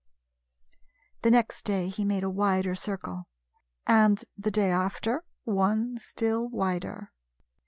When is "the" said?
1.21-1.29, 4.35-4.49